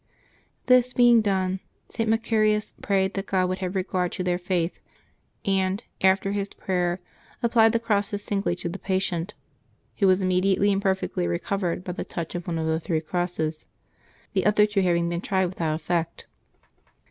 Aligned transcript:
This 0.65 0.93
being 0.93 1.21
done, 1.21 1.59
St. 1.87 2.09
Macarius 2.09 2.73
prayed 2.81 3.13
that 3.13 3.27
God 3.27 3.47
would 3.49 3.59
have 3.59 3.75
regard 3.75 4.11
to 4.13 4.23
their 4.23 4.39
faith, 4.39 4.79
and, 5.45 5.83
after 6.01 6.31
his 6.31 6.49
prayer, 6.49 6.99
applied 7.43 7.71
the 7.71 7.79
crosses 7.79 8.23
singly 8.23 8.55
to 8.55 8.67
the 8.69 8.79
patient, 8.79 9.35
who 9.99 10.07
was 10.07 10.19
immediately 10.19 10.71
and 10.71 10.81
perfectly 10.81 11.27
recov 11.27 11.59
ered 11.59 11.83
by 11.83 11.91
the 11.91 12.03
touch 12.03 12.33
of 12.33 12.47
one 12.47 12.57
of 12.57 12.65
the 12.65 12.79
three 12.79 12.99
crosses, 12.99 13.67
the 14.33 14.43
other 14.47 14.65
two 14.65 14.81
having 14.81 15.07
been 15.07 15.21
tried 15.21 15.45
without 15.45 15.75
effect. 15.75 16.25